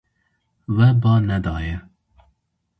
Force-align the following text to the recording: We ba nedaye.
We 0.75 0.87
ba 1.01 1.13
nedaye. 1.27 1.75